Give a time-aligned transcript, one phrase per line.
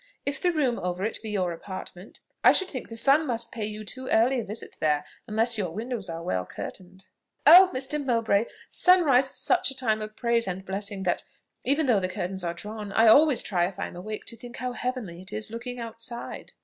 [0.25, 3.67] If the room over it be your apartment, I should think the sun must pay
[3.67, 7.05] you too early a visit there, unless your windows are well curtained."
[7.45, 8.03] "Oh, Mr.
[8.03, 8.45] Mowbray!
[8.67, 11.23] Sunrise is such a time of praise and blessing, that,
[11.65, 14.57] even though the curtains are drawn, I always try, if I am awake, to think
[14.57, 16.53] how heavenly it is looking outside."